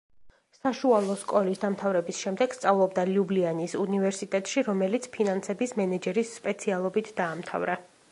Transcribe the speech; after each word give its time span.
საშუალო 0.59 1.15
სკოლის 1.23 1.59
დამთავრების 1.63 2.21
შემდეგ 2.27 2.55
სწავლობდა 2.57 3.03
ლიუბლიანის 3.09 3.75
უნივერსიტეტში, 3.83 4.65
რომელიც 4.71 5.07
ფინანსების 5.19 5.75
მენეჯერის 5.81 6.33
სპეციალობით 6.41 7.13
დაამთავრა. 7.21 7.77